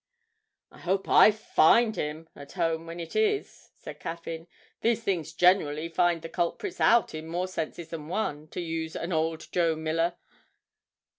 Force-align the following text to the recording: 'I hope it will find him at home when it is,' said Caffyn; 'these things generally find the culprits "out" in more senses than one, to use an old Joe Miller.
'I 0.71 0.79
hope 0.79 1.05
it 1.07 1.11
will 1.11 1.31
find 1.31 1.95
him 1.95 2.27
at 2.35 2.53
home 2.53 2.87
when 2.87 2.99
it 2.99 3.15
is,' 3.15 3.69
said 3.77 3.99
Caffyn; 3.99 4.47
'these 4.81 5.03
things 5.03 5.31
generally 5.31 5.89
find 5.89 6.23
the 6.23 6.27
culprits 6.27 6.81
"out" 6.81 7.13
in 7.13 7.27
more 7.27 7.47
senses 7.47 7.89
than 7.91 8.07
one, 8.07 8.47
to 8.47 8.61
use 8.61 8.95
an 8.95 9.13
old 9.13 9.47
Joe 9.51 9.75
Miller. 9.75 10.15